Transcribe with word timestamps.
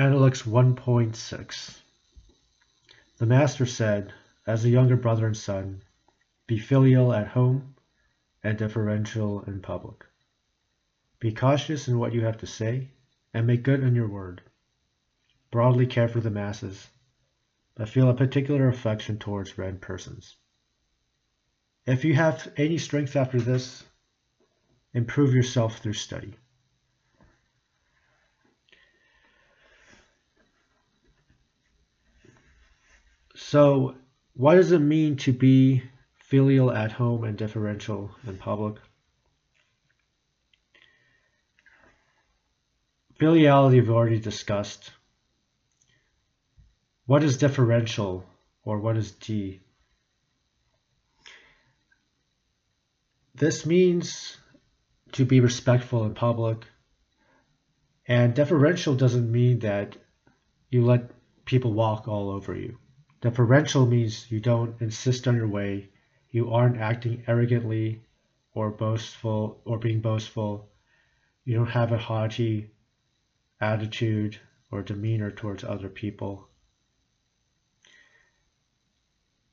Analects 0.00 0.44
1.6 0.44 1.78
The 3.18 3.26
Master 3.26 3.66
said, 3.66 4.14
as 4.46 4.64
a 4.64 4.70
younger 4.70 4.96
brother 4.96 5.26
and 5.26 5.36
son, 5.36 5.82
be 6.46 6.58
filial 6.58 7.12
at 7.12 7.28
home 7.28 7.74
and 8.42 8.56
deferential 8.56 9.42
in 9.42 9.60
public. 9.60 10.06
Be 11.18 11.34
cautious 11.34 11.86
in 11.86 11.98
what 11.98 12.14
you 12.14 12.22
have 12.22 12.38
to 12.38 12.46
say 12.46 12.88
and 13.34 13.46
make 13.46 13.62
good 13.62 13.84
on 13.84 13.94
your 13.94 14.08
word. 14.08 14.40
Broadly 15.50 15.86
care 15.86 16.08
for 16.08 16.20
the 16.20 16.30
masses, 16.30 16.88
but 17.74 17.90
feel 17.90 18.08
a 18.08 18.14
particular 18.14 18.68
affection 18.68 19.18
towards 19.18 19.58
Ren 19.58 19.76
persons. 19.76 20.34
If 21.84 22.06
you 22.06 22.14
have 22.14 22.50
any 22.56 22.78
strength 22.78 23.16
after 23.16 23.38
this, 23.38 23.84
improve 24.94 25.34
yourself 25.34 25.76
through 25.76 25.92
study. 25.92 26.36
So, 33.42 33.96
what 34.34 34.54
does 34.54 34.70
it 34.70 34.78
mean 34.78 35.16
to 35.16 35.32
be 35.32 35.82
filial 36.14 36.70
at 36.70 36.92
home 36.92 37.24
and 37.24 37.36
deferential 37.36 38.14
in 38.24 38.36
public? 38.36 38.76
Filiality 43.18 43.72
we've 43.72 43.90
already 43.90 44.20
discussed. 44.20 44.92
What 47.06 47.24
is 47.24 47.38
deferential 47.38 48.24
or 48.62 48.78
what 48.78 48.96
is 48.96 49.10
D? 49.10 49.60
This 53.34 53.66
means 53.66 54.36
to 55.12 55.24
be 55.24 55.40
respectful 55.40 56.04
in 56.04 56.14
public. 56.14 56.66
And 58.06 58.34
deferential 58.34 58.94
doesn't 58.94 59.32
mean 59.32 59.60
that 59.60 59.96
you 60.70 60.84
let 60.84 61.10
people 61.46 61.72
walk 61.72 62.06
all 62.06 62.30
over 62.30 62.54
you. 62.54 62.78
Deferential 63.20 63.86
means 63.86 64.30
you 64.30 64.40
don't 64.40 64.80
insist 64.80 65.28
on 65.28 65.36
your 65.36 65.48
way, 65.48 65.90
you 66.30 66.50
aren't 66.50 66.78
acting 66.78 67.22
arrogantly 67.26 68.00
or 68.54 68.70
boastful 68.70 69.60
or 69.66 69.78
being 69.78 70.00
boastful, 70.00 70.70
you 71.44 71.54
don't 71.54 71.68
have 71.68 71.92
a 71.92 71.98
haughty 71.98 72.70
attitude 73.60 74.38
or 74.70 74.82
demeanor 74.82 75.30
towards 75.30 75.64
other 75.64 75.90
people. 75.90 76.48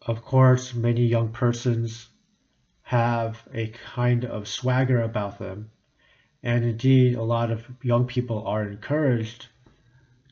Of 0.01 0.21
course, 0.21 0.73
many 0.73 1.05
young 1.05 1.29
persons 1.33 2.07
have 2.83 3.45
a 3.53 3.67
kind 3.67 4.23
of 4.23 4.47
swagger 4.47 5.01
about 5.01 5.39
them, 5.39 5.69
and 6.41 6.63
indeed, 6.63 7.15
a 7.15 7.23
lot 7.23 7.51
of 7.51 7.67
young 7.83 8.05
people 8.05 8.47
are 8.47 8.63
encouraged 8.63 9.47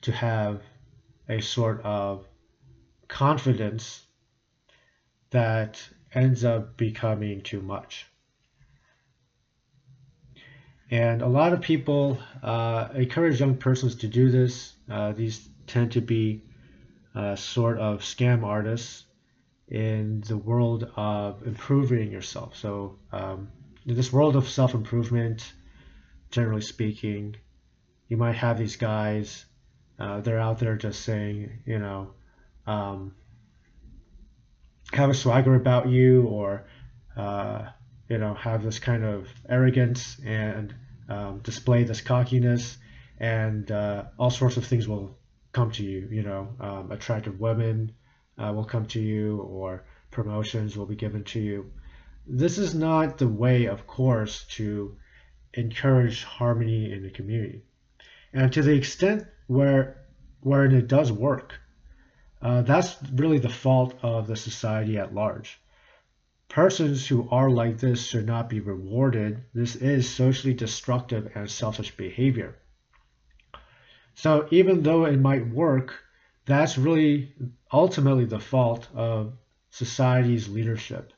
to 0.01 0.13
have 0.13 0.61
a 1.27 1.41
sort 1.41 1.81
of 1.81 2.25
confidence 3.07 4.05
that 5.31 5.81
ends 6.13 6.43
up 6.43 6.77
becoming 6.77 7.41
too 7.41 7.61
much. 7.61 8.05
And 10.91 11.21
a 11.21 11.27
lot 11.27 11.53
of 11.53 11.61
people 11.61 12.19
uh, 12.43 12.89
encourage 12.93 13.39
young 13.39 13.57
persons 13.57 13.95
to 13.95 14.07
do 14.07 14.29
this. 14.29 14.73
Uh, 14.89 15.11
these 15.13 15.47
tend 15.67 15.93
to 15.93 16.01
be 16.01 16.43
uh, 17.15 17.35
sort 17.35 17.79
of 17.79 18.01
scam 18.01 18.43
artists 18.43 19.05
in 19.67 20.21
the 20.21 20.37
world 20.37 20.89
of 20.95 21.45
improving 21.45 22.11
yourself. 22.11 22.55
So, 22.55 22.99
um, 23.11 23.49
in 23.85 23.95
this 23.95 24.13
world 24.13 24.35
of 24.35 24.47
self 24.47 24.73
improvement, 24.73 25.53
generally 26.29 26.61
speaking, 26.61 27.35
you 28.07 28.17
might 28.17 28.35
have 28.35 28.57
these 28.57 28.75
guys, 28.75 29.45
uh, 29.97 30.21
they're 30.21 30.39
out 30.39 30.59
there 30.59 30.75
just 30.75 31.01
saying, 31.01 31.49
you 31.65 31.79
know, 31.79 32.14
um, 32.67 33.15
have 34.93 35.09
a 35.09 35.13
swagger 35.13 35.55
about 35.55 35.87
you 35.87 36.23
or 36.27 36.65
uh, 37.15 37.67
you 38.09 38.17
know 38.17 38.33
have 38.33 38.63
this 38.63 38.79
kind 38.79 39.03
of 39.03 39.27
arrogance 39.49 40.17
and 40.25 40.73
um, 41.09 41.39
display 41.39 41.83
this 41.83 42.01
cockiness 42.01 42.77
and 43.19 43.71
uh, 43.71 44.05
all 44.17 44.29
sorts 44.29 44.57
of 44.57 44.65
things 44.65 44.87
will 44.87 45.17
come 45.51 45.71
to 45.71 45.83
you 45.83 46.07
you 46.11 46.23
know 46.23 46.49
um, 46.59 46.91
attractive 46.91 47.39
women 47.39 47.93
uh, 48.37 48.51
will 48.53 48.65
come 48.65 48.85
to 48.85 48.99
you 48.99 49.39
or 49.41 49.85
promotions 50.11 50.77
will 50.77 50.85
be 50.85 50.95
given 50.95 51.23
to 51.25 51.39
you. 51.39 51.71
This 52.25 52.57
is 52.57 52.73
not 52.73 53.17
the 53.17 53.27
way 53.27 53.65
of 53.65 53.85
course 53.85 54.45
to 54.51 54.97
encourage 55.53 56.23
harmony 56.23 56.91
in 56.91 57.03
the 57.03 57.09
community. 57.09 57.63
And 58.33 58.51
to 58.53 58.61
the 58.61 58.73
extent 58.73 59.25
where 59.47 60.01
where 60.41 60.65
it 60.65 60.87
does 60.87 61.11
work 61.11 61.59
uh, 62.45 62.61
that's 62.61 62.95
really 63.11 63.39
the 63.39 63.49
fault 63.49 63.95
of 64.03 64.27
the 64.27 64.35
society 64.35 64.99
at 64.99 65.15
large. 65.15 65.59
Persons 66.47 67.07
who 67.07 67.27
are 67.31 67.49
like 67.49 67.79
this 67.79 68.05
should 68.05 68.27
not 68.27 68.49
be 68.49 68.59
rewarded. 68.59 69.43
This 69.55 69.75
is 69.75 70.07
socially 70.07 70.53
destructive 70.53 71.31
and 71.33 71.49
selfish 71.49 71.97
behavior. 71.97 72.55
So 74.13 74.47
even 74.51 74.83
though 74.83 75.05
it 75.05 75.19
might 75.19 75.47
work, 75.47 75.95
that's 76.45 76.77
really 76.77 77.33
ultimately 77.73 78.25
the 78.25 78.39
fault 78.39 78.87
of 78.93 79.33
society's 79.71 80.47
leadership. 80.47 81.13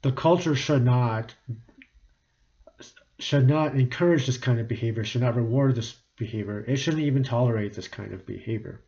The 0.00 0.12
culture 0.12 0.54
should 0.54 0.82
not 0.82 1.34
should 3.18 3.46
not 3.46 3.74
encourage 3.74 4.24
this 4.24 4.38
kind 4.38 4.60
of 4.60 4.66
behavior, 4.66 5.04
should 5.04 5.20
not 5.20 5.36
reward 5.36 5.74
this 5.74 5.94
behavior. 6.16 6.64
It 6.66 6.76
shouldn't 6.76 7.02
even 7.02 7.22
tolerate 7.22 7.74
this 7.74 7.88
kind 7.88 8.14
of 8.14 8.24
behavior. 8.24 8.80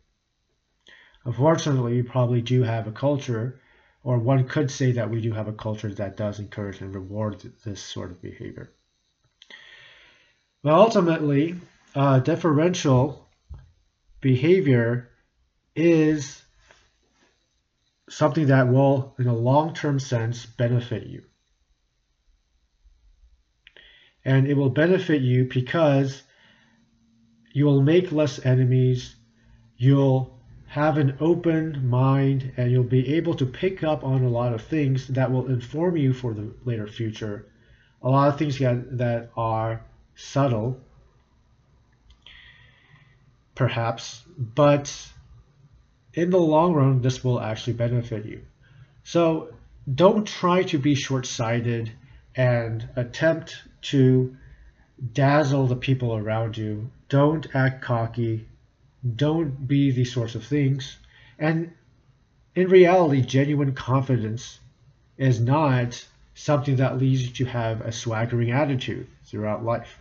Unfortunately, 1.25 1.95
we 1.95 2.03
probably 2.03 2.41
do 2.41 2.63
have 2.63 2.87
a 2.87 2.91
culture, 2.91 3.59
or 4.03 4.17
one 4.17 4.47
could 4.47 4.71
say 4.71 4.93
that 4.93 5.09
we 5.09 5.21
do 5.21 5.33
have 5.33 5.47
a 5.47 5.53
culture 5.53 5.93
that 5.93 6.17
does 6.17 6.39
encourage 6.39 6.81
and 6.81 6.95
reward 6.95 7.41
this 7.63 7.81
sort 7.81 8.11
of 8.11 8.21
behavior. 8.21 8.71
But 10.63 10.73
ultimately, 10.73 11.55
uh, 11.95 12.19
deferential 12.19 13.27
behavior 14.21 15.09
is 15.75 16.41
something 18.09 18.47
that 18.47 18.67
will, 18.67 19.15
in 19.19 19.27
a 19.27 19.35
long 19.35 19.73
term 19.73 19.99
sense, 19.99 20.45
benefit 20.45 21.07
you. 21.07 21.23
And 24.25 24.47
it 24.47 24.55
will 24.55 24.69
benefit 24.69 25.21
you 25.21 25.45
because 25.45 26.23
you 27.53 27.65
will 27.65 27.81
make 27.81 28.11
less 28.11 28.43
enemies, 28.45 29.15
you'll 29.77 30.38
have 30.69 30.99
an 30.99 31.17
open 31.19 31.89
mind 31.89 32.51
and 32.55 32.71
you'll 32.71 32.83
be 32.83 33.15
able 33.15 33.33
to 33.33 33.45
pick 33.45 33.83
up 33.83 34.03
on 34.03 34.23
a 34.23 34.29
lot 34.29 34.53
of 34.53 34.61
things 34.61 35.07
that 35.07 35.31
will 35.31 35.47
inform 35.47 35.97
you 35.97 36.13
for 36.13 36.31
the 36.35 36.53
later 36.63 36.85
future. 36.85 37.47
A 38.03 38.09
lot 38.09 38.29
of 38.29 38.37
things 38.37 38.59
that, 38.59 39.29
are 39.35 39.81
subtle, 40.15 40.79
perhaps, 43.55 44.21
but 44.37 44.95
in 46.13 46.29
the 46.29 46.37
long 46.37 46.73
run, 46.73 47.01
this 47.01 47.23
will 47.23 47.41
actually 47.41 47.73
benefit 47.73 48.25
you. 48.25 48.41
So 49.03 49.51
don't 49.91 50.27
try 50.27 50.61
to 50.63 50.77
be 50.77 50.93
short 50.93 51.25
sighted 51.25 51.91
and 52.35 52.87
attempt 52.95 53.57
to 53.81 54.37
dazzle 55.13 55.65
the 55.65 55.75
people 55.75 56.15
around 56.15 56.57
you. 56.57 56.91
Don't 57.09 57.47
act 57.55 57.81
cocky 57.81 58.47
don't 59.15 59.67
be 59.67 59.91
these 59.91 60.13
sorts 60.13 60.35
of 60.35 60.45
things. 60.45 60.97
And 61.37 61.71
in 62.55 62.67
reality, 62.67 63.21
genuine 63.21 63.73
confidence 63.73 64.59
is 65.17 65.39
not 65.39 66.05
something 66.33 66.77
that 66.77 66.97
leads 66.97 67.23
you 67.23 67.31
to 67.33 67.45
have 67.45 67.81
a 67.81 67.91
swaggering 67.91 68.51
attitude 68.51 69.07
throughout 69.25 69.63
life. 69.63 69.99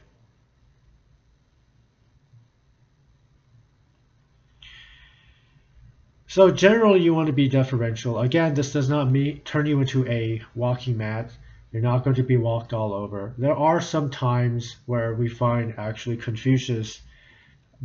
So 6.29 6.51
generally, 6.51 7.01
you 7.01 7.15
want 7.15 7.29
to 7.29 7.33
be 7.33 7.49
deferential. 7.49 8.21
Again, 8.21 8.55
this 8.55 8.73
does 8.73 8.89
not 8.89 9.11
mean 9.11 9.41
turn 9.41 9.67
you 9.67 9.81
into 9.81 10.07
a 10.07 10.43
walking 10.55 10.97
mat. 10.97 11.33
You're 11.73 11.83
not 11.83 12.05
going 12.05 12.17
to 12.17 12.23
be 12.23 12.37
walked 12.37 12.73
all 12.73 12.93
over. 12.93 13.35
There 13.39 13.57
are 13.57 13.81
some 13.81 14.11
times 14.11 14.77
where 14.87 15.15
we 15.15 15.29
find 15.29 15.75
actually 15.79 16.19
Confucius 16.19 17.01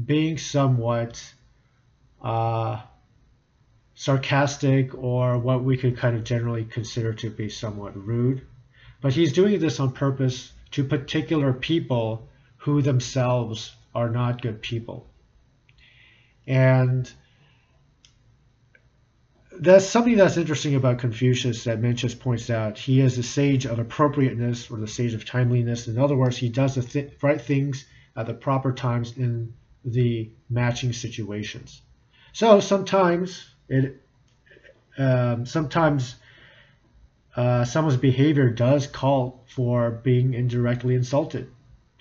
being 0.02 0.38
somewhat 0.38 1.24
uh, 2.22 2.82
sarcastic 3.96 4.96
or 4.96 5.38
what 5.38 5.64
we 5.64 5.78
could 5.78 5.98
kind 5.98 6.16
of 6.16 6.24
generally 6.24 6.66
consider 6.66 7.14
to 7.14 7.30
be 7.30 7.50
somewhat 7.50 7.96
rude. 7.96 8.46
But 9.02 9.14
he's 9.14 9.34
doing 9.34 9.60
this 9.60 9.80
on 9.80 9.92
purpose 9.92 10.52
to 10.72 10.84
particular 10.84 11.54
people 11.54 12.28
who 12.58 12.82
themselves 12.82 13.76
are 13.94 14.10
not 14.10 14.42
good 14.42 14.62
people. 14.62 15.08
And 16.48 17.12
that's 19.60 19.86
something 19.86 20.18
that's 20.18 20.38
interesting 20.38 20.76
about 20.76 20.98
Confucius 20.98 21.66
that 21.66 21.80
Mencius 21.80 22.20
points 22.20 22.50
out. 22.50 22.78
He 22.78 23.02
is 23.02 23.16
the 23.16 23.24
sage 23.24 23.66
of 23.66 23.80
appropriateness 23.80 24.72
or 24.72 24.78
the 24.78 24.88
sage 24.88 25.14
of 25.14 25.26
timeliness. 25.26 25.88
In 25.88 26.00
other 26.00 26.16
words, 26.16 26.38
he 26.38 26.50
does 26.50 26.76
the 26.76 26.82
th- 26.82 27.14
right 27.22 27.40
things 27.40 27.86
at 28.16 28.26
the 28.26 28.34
proper 28.34 28.74
times 28.74 29.16
in 29.18 29.54
the 29.86 30.30
matching 30.50 30.94
situations. 30.94 31.82
So 32.32 32.60
sometimes 32.60 33.48
it 33.70 34.02
um, 34.98 35.46
sometimes 35.46 36.16
uh, 37.36 37.66
someone's 37.66 37.98
behavior 37.98 38.50
does 38.50 38.88
call 38.88 39.44
for 39.48 39.92
being 39.92 40.34
indirectly 40.34 40.96
insulted. 40.96 41.50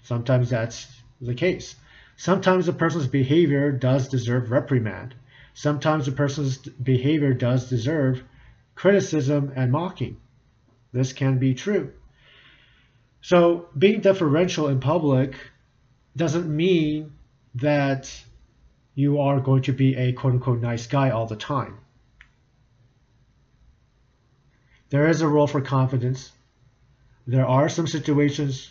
Sometimes 0.02 0.50
that's 0.50 0.88
the 1.20 1.34
case. 1.34 1.76
Sometimes 2.16 2.68
a 2.68 2.72
person's 2.72 3.06
behavior 3.06 3.72
does 3.72 4.08
deserve 4.08 4.50
reprimand. 4.50 5.14
Sometimes 5.54 6.08
a 6.08 6.12
person's 6.12 6.58
behavior 6.58 7.32
does 7.32 7.68
deserve 7.68 8.22
criticism 8.74 9.52
and 9.56 9.72
mocking. 9.72 10.18
This 10.92 11.12
can 11.12 11.38
be 11.38 11.54
true. 11.54 11.92
So 13.22 13.68
being 13.76 14.00
deferential 14.00 14.68
in 14.68 14.80
public 14.80 15.34
doesn't 16.16 16.54
mean 16.54 17.12
that 17.56 18.10
you 18.94 19.20
are 19.20 19.40
going 19.40 19.62
to 19.62 19.72
be 19.72 19.96
a 19.96 20.12
quote 20.12 20.34
unquote 20.34 20.60
nice 20.60 20.86
guy 20.86 21.10
all 21.10 21.26
the 21.26 21.36
time. 21.36 21.78
There 24.90 25.08
is 25.08 25.22
a 25.22 25.28
role 25.28 25.46
for 25.46 25.60
confidence. 25.60 26.32
There 27.26 27.46
are 27.46 27.68
some 27.68 27.86
situations 27.86 28.70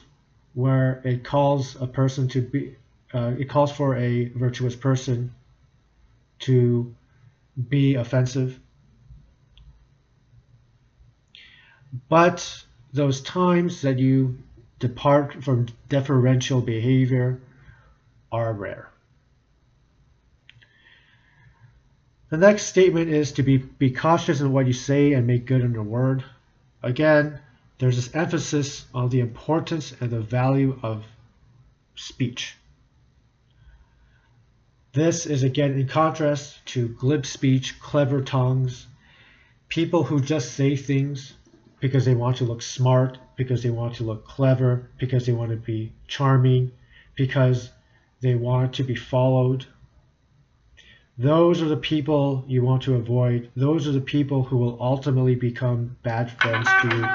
where 0.54 1.02
it 1.04 1.24
calls 1.24 1.82
a 1.82 1.88
person 1.88 2.28
to 2.30 2.42
be, 2.42 2.76
uh, 3.14 3.34
it 3.40 3.50
calls 3.50 3.72
for 3.72 3.96
a 3.96 4.26
virtuous 4.26 4.76
person 4.76 5.34
to 6.40 6.94
be 7.70 7.96
offensive. 7.96 8.60
But 12.08 12.64
those 12.94 13.22
times 13.22 13.82
that 13.82 14.00
you 14.00 14.38
depart 14.80 15.44
from 15.44 15.68
deferential 15.90 16.62
behavior 16.62 17.40
are 18.32 18.54
rare. 18.54 18.90
The 22.30 22.38
next 22.38 22.68
statement 22.68 23.10
is 23.10 23.34
to 23.34 23.44
be, 23.44 23.58
be 23.58 23.92
cautious 23.92 24.40
in 24.40 24.54
what 24.54 24.66
you 24.66 24.74
say 24.74 25.14
and 25.14 25.28
make 25.28 25.46
good 25.46 25.64
on 25.64 25.74
your 25.74 25.84
word. 25.84 26.24
Again, 26.82 27.40
there's 27.78 27.98
this 27.98 28.16
emphasis 28.16 28.86
on 28.94 29.10
the 29.10 29.20
importance 29.20 29.94
and 30.00 30.10
the 30.10 30.22
value 30.22 30.80
of 30.82 31.04
speech. 31.96 32.56
This 34.94 35.26
is 35.26 35.44
again 35.44 35.74
in 35.74 35.88
contrast 35.88 36.66
to 36.68 36.90
glib 36.90 37.26
speech, 37.26 37.80
clever 37.80 38.22
tongues, 38.22 38.88
people 39.68 40.04
who 40.04 40.20
just 40.20 40.54
say 40.54 40.76
things 40.76 41.34
because 41.80 42.06
they 42.06 42.14
want 42.14 42.38
to 42.38 42.44
look 42.44 42.62
smart, 42.62 43.18
because 43.36 43.64
they 43.64 43.70
want 43.72 43.96
to 43.96 44.04
look 44.04 44.26
clever, 44.26 44.90
because 45.00 45.26
they 45.26 45.34
want 45.34 45.50
to 45.50 45.58
be 45.58 45.92
charming, 46.08 46.72
because 47.16 47.72
they 48.22 48.36
want 48.36 48.74
to 48.76 48.84
be 48.84 48.96
followed. 48.96 49.66
Those 51.18 51.62
are 51.62 51.68
the 51.68 51.78
people 51.78 52.46
you 52.48 52.64
want 52.64 52.84
to 52.84 52.96
avoid. 52.96 53.52
Those 53.56 53.88
are 53.88 53.92
the 53.92 54.02
people 54.02 54.44
who 54.44 54.58
will 54.58 54.78
ultimately 54.80 55.36
become 55.36 55.98
bad 56.04 56.32
friends 56.32 56.68
to 56.82 56.96
you. 56.96 57.06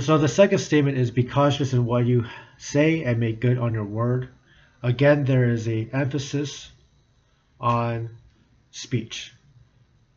So 0.00 0.18
the 0.18 0.28
second 0.28 0.58
statement 0.58 0.98
is 0.98 1.10
be 1.10 1.24
cautious 1.24 1.72
in 1.72 1.84
what 1.84 2.06
you 2.06 2.26
say 2.58 3.02
and 3.02 3.18
make 3.18 3.40
good 3.40 3.58
on 3.58 3.74
your 3.74 3.84
word. 3.84 4.28
Again, 4.82 5.24
there 5.24 5.50
is 5.50 5.66
a 5.66 5.88
emphasis 5.92 6.70
on 7.58 8.10
speech. 8.70 9.34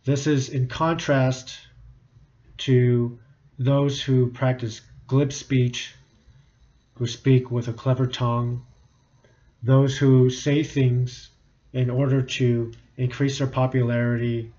This 0.05 0.27
is 0.27 0.49
in 0.49 0.67
contrast 0.67 1.57
to 2.59 3.17
those 3.57 4.01
who 4.01 4.27
practice 4.27 4.81
glib 5.13 5.31
speech, 5.31 5.93
who 6.95 7.05
speak 7.05 7.51
with 7.51 7.67
a 7.67 7.73
clever 7.73 8.07
tongue, 8.07 8.65
those 9.61 9.95
who 9.95 10.27
say 10.31 10.63
things 10.63 11.29
in 11.71 11.91
order 11.91 12.23
to 12.23 12.71
increase 12.97 13.37
their 13.37 13.45
popularity, 13.45 14.51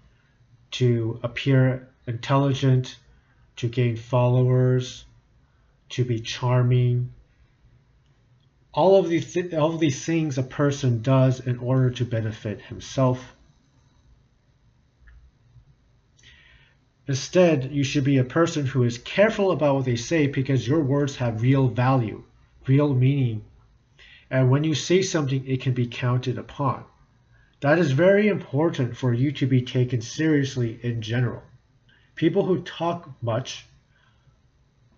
to 0.71 1.19
appear 1.25 1.89
intelligent, 2.06 2.97
to 3.56 3.67
gain 3.67 3.97
followers, 3.97 5.05
to 5.89 6.05
be 6.05 6.21
charming. 6.21 7.12
All 8.73 9.01
of 9.01 9.09
these, 9.09 9.33
th- 9.33 9.55
all 9.55 9.75
of 9.75 9.81
these 9.81 10.05
things 10.05 10.39
a 10.39 10.45
person 10.45 11.03
does 11.03 11.41
in 11.41 11.59
order 11.59 11.91
to 11.91 12.05
benefit 12.05 12.61
himself 12.61 13.34
Instead, 17.06 17.71
you 17.71 17.85
should 17.85 18.05
be 18.05 18.17
a 18.17 18.25
person 18.25 18.65
who 18.65 18.83
is 18.83 18.97
careful 18.99 19.51
about 19.51 19.75
what 19.75 19.85
they 19.85 19.97
say 19.97 20.27
because 20.27 20.67
your 20.67 20.81
words 20.81 21.17
have 21.17 21.43
real 21.43 21.69
value, 21.69 22.25
real 22.67 22.95
meaning. 22.95 23.45
And 24.31 24.51
when 24.51 24.65
you 24.65 24.75
say 24.75 25.03
something, 25.03 25.47
it 25.47 25.61
can 25.61 25.75
be 25.75 25.87
counted 25.87 26.39
upon. 26.39 26.85
That 27.61 27.79
is 27.79 27.93
very 27.93 28.29
important 28.29 28.97
for 28.97 29.12
you 29.12 29.33
to 29.33 29.47
be 29.47 29.62
taken 29.62 30.01
seriously 30.01 30.79
in 30.83 31.03
general. 31.03 31.43
People 32.15 32.47
who 32.47 32.62
talk 32.62 33.11
much 33.23 33.67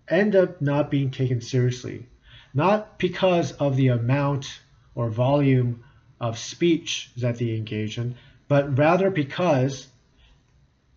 end 0.07 0.35
up 0.35 0.61
not 0.61 0.89
being 0.89 1.11
taken 1.11 1.41
seriously, 1.41 2.07
not 2.53 2.97
because 2.99 3.51
of 3.53 3.75
the 3.75 3.89
amount 3.89 4.61
or 4.95 5.09
volume 5.09 5.83
of 6.21 6.37
speech 6.37 7.11
that 7.17 7.37
they 7.37 7.55
engage 7.55 7.97
in, 7.97 8.15
but 8.47 8.77
rather 8.77 9.09
because 9.09 9.87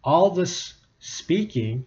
all 0.05 0.31
this 0.31 0.75
speaking 1.01 1.87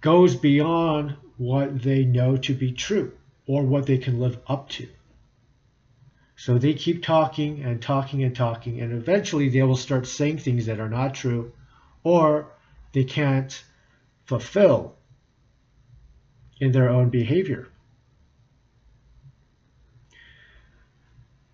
goes 0.00 0.34
beyond 0.34 1.16
what 1.36 1.82
they 1.82 2.04
know 2.04 2.36
to 2.36 2.54
be 2.54 2.72
true 2.72 3.12
or 3.46 3.62
what 3.62 3.86
they 3.86 3.98
can 3.98 4.18
live 4.18 4.38
up 4.48 4.68
to. 4.70 4.88
So 6.36 6.58
they 6.58 6.74
keep 6.74 7.02
talking 7.02 7.62
and 7.62 7.80
talking 7.80 8.22
and 8.22 8.34
talking, 8.34 8.80
and 8.80 8.92
eventually 8.92 9.48
they 9.48 9.62
will 9.62 9.76
start 9.76 10.06
saying 10.06 10.38
things 10.38 10.66
that 10.66 10.80
are 10.80 10.88
not 10.88 11.14
true 11.14 11.52
or 12.04 12.52
they 12.92 13.04
can't 13.04 13.62
fulfill 14.24 14.94
in 16.60 16.72
their 16.72 16.88
own 16.88 17.08
behavior. 17.10 17.68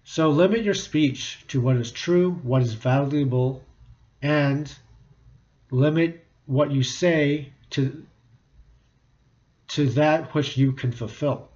So 0.04 0.31
limit 0.31 0.62
your 0.62 0.75
speech 0.75 1.44
to 1.48 1.60
what 1.60 1.76
is 1.76 1.90
true, 1.90 2.32
what 2.42 2.62
is 2.62 2.75
valuable, 2.75 3.64
and 4.22 4.72
limit 5.70 6.25
what 6.46 6.70
you 6.70 6.82
say 6.82 7.52
to 7.70 8.06
to 9.66 9.88
that 9.88 10.34
which 10.34 10.56
you 10.56 10.72
can 10.72 10.93
fulfill. 10.93 11.48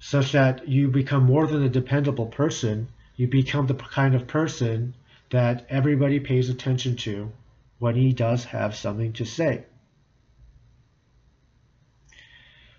Such 0.00 0.32
that 0.32 0.68
you 0.68 0.88
become 0.88 1.24
more 1.24 1.46
than 1.46 1.62
a 1.62 1.68
dependable 1.68 2.26
person. 2.26 2.88
You 3.16 3.26
become 3.28 3.66
the 3.66 3.74
kind 3.74 4.14
of 4.14 4.26
person 4.26 4.94
that 5.30 5.66
everybody 5.70 6.20
pays 6.20 6.50
attention 6.50 6.96
to 6.96 7.32
when 7.78 7.94
he 7.94 8.12
does 8.12 8.44
have 8.44 8.76
something 8.76 9.12
to 9.14 9.24
say. 9.24 9.64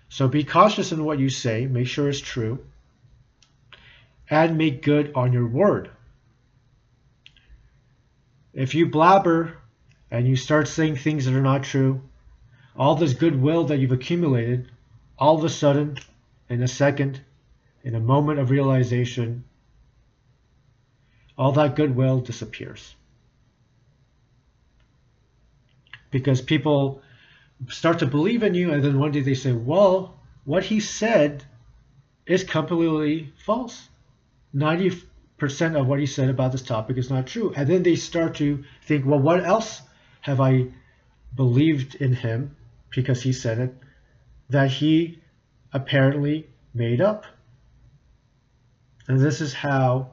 So 0.08 0.28
be 0.28 0.44
cautious 0.44 0.92
in 0.92 1.04
what 1.04 1.18
you 1.18 1.28
say. 1.28 1.66
Make 1.66 1.88
sure 1.88 2.08
it's 2.08 2.20
true. 2.20 2.64
And 4.30 4.56
make 4.56 4.82
good 4.82 5.12
on 5.14 5.32
your 5.32 5.48
word 5.48 5.90
if 8.56 8.74
you 8.74 8.86
blabber 8.86 9.58
and 10.10 10.26
you 10.26 10.34
start 10.34 10.66
saying 10.66 10.96
things 10.96 11.26
that 11.26 11.34
are 11.34 11.42
not 11.42 11.62
true, 11.62 12.00
all 12.74 12.94
this 12.94 13.12
goodwill 13.12 13.64
that 13.64 13.78
you've 13.78 13.92
accumulated, 13.92 14.70
all 15.18 15.36
of 15.36 15.44
a 15.44 15.48
sudden, 15.48 15.98
in 16.48 16.62
a 16.62 16.68
second, 16.68 17.20
in 17.84 17.94
a 17.94 18.00
moment 18.00 18.38
of 18.38 18.50
realization, 18.50 19.44
all 21.36 21.52
that 21.52 21.76
goodwill 21.76 22.20
disappears. 22.20 22.94
Because 26.10 26.40
people 26.40 27.02
start 27.68 27.98
to 27.98 28.06
believe 28.06 28.42
in 28.42 28.54
you, 28.54 28.72
and 28.72 28.82
then 28.82 28.98
one 28.98 29.12
day 29.12 29.20
they 29.20 29.34
say, 29.34 29.52
Well, 29.52 30.18
what 30.44 30.64
he 30.64 30.80
said 30.80 31.44
is 32.24 32.42
completely 32.42 33.32
false. 33.44 33.88
90 34.54 35.02
percent 35.38 35.76
of 35.76 35.86
what 35.86 36.00
he 36.00 36.06
said 36.06 36.30
about 36.30 36.52
this 36.52 36.62
topic 36.62 36.96
is 36.96 37.10
not 37.10 37.26
true. 37.26 37.52
And 37.54 37.68
then 37.68 37.82
they 37.82 37.96
start 37.96 38.36
to 38.36 38.64
think, 38.82 39.04
well, 39.04 39.18
what 39.18 39.44
else 39.44 39.82
have 40.22 40.40
I 40.40 40.68
believed 41.34 41.94
in 41.96 42.14
him 42.14 42.56
because 42.90 43.22
he 43.22 43.32
said 43.32 43.58
it 43.58 43.74
that 44.50 44.70
he 44.70 45.20
apparently 45.72 46.48
made 46.72 47.00
up? 47.00 47.26
And 49.08 49.20
this 49.20 49.40
is 49.40 49.52
how 49.52 50.10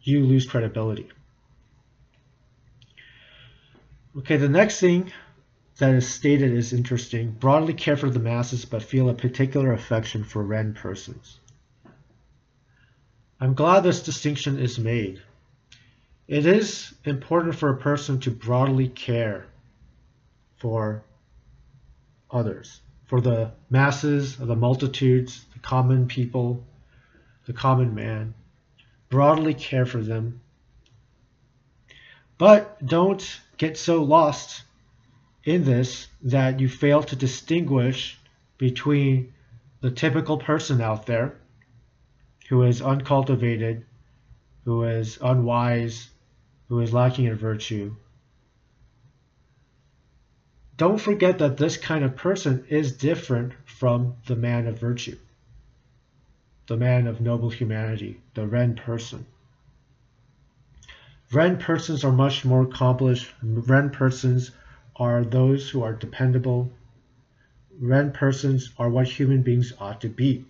you 0.00 0.24
lose 0.24 0.46
credibility. 0.46 1.08
Okay, 4.18 4.36
the 4.36 4.48
next 4.48 4.80
thing 4.80 5.12
that 5.78 5.94
is 5.94 6.08
stated 6.08 6.52
is 6.52 6.72
interesting. 6.72 7.32
Broadly 7.32 7.74
care 7.74 7.96
for 7.96 8.08
the 8.08 8.18
masses, 8.18 8.64
but 8.64 8.82
feel 8.82 9.10
a 9.10 9.14
particular 9.14 9.72
affection 9.72 10.24
for 10.24 10.42
Ren 10.42 10.72
persons. 10.72 11.38
I'm 13.38 13.52
glad 13.52 13.80
this 13.80 14.02
distinction 14.02 14.58
is 14.58 14.78
made. 14.78 15.20
It 16.26 16.46
is 16.46 16.94
important 17.04 17.54
for 17.54 17.68
a 17.68 17.76
person 17.76 18.18
to 18.20 18.30
broadly 18.30 18.88
care 18.88 19.46
for 20.56 21.04
others, 22.30 22.80
for 23.04 23.20
the 23.20 23.52
masses, 23.68 24.36
the 24.36 24.56
multitudes, 24.56 25.44
the 25.52 25.58
common 25.58 26.08
people, 26.08 26.64
the 27.46 27.52
common 27.52 27.94
man. 27.94 28.34
Broadly 29.10 29.52
care 29.52 29.84
for 29.84 30.02
them. 30.02 30.40
But 32.38 32.84
don't 32.84 33.40
get 33.58 33.76
so 33.76 34.02
lost 34.02 34.62
in 35.44 35.64
this 35.64 36.08
that 36.22 36.58
you 36.58 36.68
fail 36.68 37.02
to 37.02 37.16
distinguish 37.16 38.18
between 38.56 39.34
the 39.82 39.90
typical 39.90 40.38
person 40.38 40.80
out 40.80 41.04
there 41.04 41.36
who 42.48 42.62
is 42.62 42.80
uncultivated, 42.80 43.84
who 44.64 44.84
is 44.84 45.18
unwise, 45.20 46.08
who 46.68 46.80
is 46.80 46.92
lacking 46.92 47.26
in 47.26 47.34
virtue. 47.34 47.94
Don't 50.76 51.00
forget 51.00 51.38
that 51.38 51.56
this 51.56 51.76
kind 51.76 52.04
of 52.04 52.16
person 52.16 52.66
is 52.68 52.96
different 52.96 53.54
from 53.64 54.16
the 54.26 54.36
man 54.36 54.66
of 54.66 54.78
virtue, 54.78 55.16
the 56.66 56.76
man 56.76 57.06
of 57.06 57.20
noble 57.20 57.50
humanity, 57.50 58.20
the 58.34 58.46
Ren 58.46 58.74
person. 58.74 59.26
Ren 61.32 61.56
persons 61.56 62.04
are 62.04 62.12
much 62.12 62.44
more 62.44 62.62
accomplished. 62.62 63.32
Ren 63.42 63.90
persons 63.90 64.52
are 64.94 65.24
those 65.24 65.68
who 65.68 65.82
are 65.82 65.94
dependable. 65.94 66.70
Ren 67.80 68.12
persons 68.12 68.72
are 68.78 68.88
what 68.88 69.08
human 69.08 69.42
beings 69.42 69.72
ought 69.80 70.00
to 70.02 70.08
be. 70.08 70.44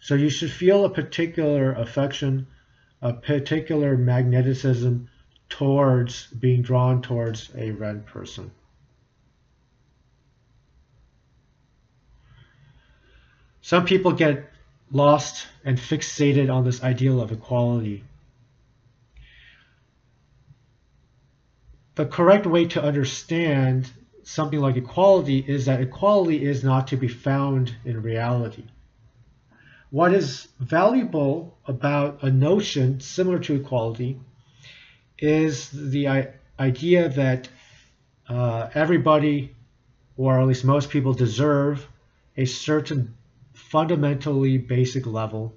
So 0.00 0.14
you 0.14 0.30
should 0.30 0.50
feel 0.50 0.84
a 0.84 0.90
particular 0.90 1.72
affection, 1.72 2.46
a 3.02 3.12
particular 3.12 3.96
magneticism 3.96 5.06
towards 5.50 6.26
being 6.28 6.62
drawn 6.62 7.02
towards 7.02 7.50
a 7.54 7.70
Ren 7.72 8.02
person. 8.02 8.50
Some 13.60 13.84
people 13.84 14.12
get 14.12 14.50
lost 14.90 15.46
and 15.64 15.78
fixated 15.78 16.52
on 16.52 16.64
this 16.64 16.82
ideal 16.82 17.20
of 17.20 17.30
equality. 17.30 18.04
The 21.96 22.06
correct 22.06 22.46
way 22.46 22.64
to 22.68 22.82
understand 22.82 23.90
something 24.22 24.60
like 24.60 24.76
equality 24.76 25.44
is 25.46 25.66
that 25.66 25.80
equality 25.80 26.42
is 26.42 26.64
not 26.64 26.88
to 26.88 26.96
be 26.96 27.08
found 27.08 27.74
in 27.84 28.00
reality. 28.02 28.64
What 29.90 30.14
is 30.14 30.46
valuable 30.60 31.58
about 31.66 32.22
a 32.22 32.30
notion 32.30 33.00
similar 33.00 33.40
to 33.40 33.56
equality 33.56 34.20
is 35.18 35.70
the 35.70 36.28
idea 36.58 37.08
that 37.08 37.48
uh, 38.28 38.70
everybody, 38.72 39.54
or 40.16 40.40
at 40.40 40.46
least 40.46 40.64
most 40.64 40.90
people, 40.90 41.12
deserve 41.12 41.88
a 42.36 42.44
certain 42.44 43.16
fundamentally 43.52 44.58
basic 44.58 45.06
level 45.06 45.56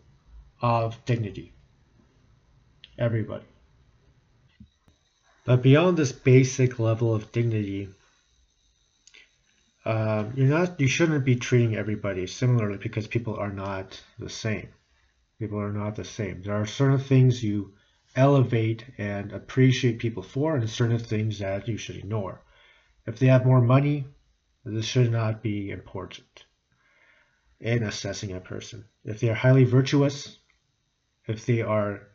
of 0.61 1.03
dignity. 1.05 1.53
Everybody. 2.97 3.45
But 5.45 5.61
beyond 5.61 5.97
this 5.97 6.11
basic 6.11 6.79
level 6.79 7.13
of 7.13 7.31
dignity, 7.31 7.89
uh, 9.85 10.25
you're 10.35 10.47
not 10.47 10.79
you 10.79 10.87
shouldn't 10.87 11.25
be 11.25 11.35
treating 11.35 11.75
everybody 11.75 12.25
similarly 12.27 12.77
because 12.77 13.07
people 13.07 13.35
are 13.35 13.51
not 13.51 14.01
the 14.17 14.29
same. 14.29 14.69
People 15.39 15.59
are 15.59 15.73
not 15.73 15.95
the 15.95 16.05
same. 16.05 16.41
There 16.41 16.55
are 16.55 16.65
certain 16.65 16.99
things 16.99 17.43
you 17.43 17.73
elevate 18.15 18.85
and 18.97 19.31
appreciate 19.33 19.99
people 19.99 20.23
for, 20.23 20.55
and 20.55 20.69
certain 20.69 20.99
things 20.99 21.39
that 21.39 21.67
you 21.67 21.77
should 21.77 21.97
ignore. 21.97 22.41
If 23.05 23.19
they 23.19 23.27
have 23.27 23.45
more 23.45 23.61
money, 23.61 24.05
this 24.63 24.85
should 24.85 25.11
not 25.11 25.43
be 25.43 25.71
important 25.71 26.45
in 27.59 27.83
assessing 27.83 28.31
a 28.31 28.39
person. 28.39 28.85
If 29.03 29.19
they 29.19 29.29
are 29.29 29.35
highly 29.35 29.65
virtuous, 29.65 30.37
if 31.27 31.45
they 31.45 31.61
are 31.61 32.07